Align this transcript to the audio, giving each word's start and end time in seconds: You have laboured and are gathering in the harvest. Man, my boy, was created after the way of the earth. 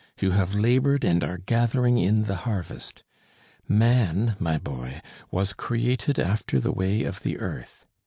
You 0.19 0.31
have 0.31 0.55
laboured 0.55 1.03
and 1.05 1.23
are 1.23 1.37
gathering 1.37 1.99
in 1.99 2.23
the 2.23 2.37
harvest. 2.37 3.03
Man, 3.67 4.35
my 4.39 4.57
boy, 4.57 4.99
was 5.29 5.53
created 5.53 6.17
after 6.17 6.59
the 6.59 6.71
way 6.73 7.03
of 7.03 7.21
the 7.21 7.37
earth. 7.37 7.85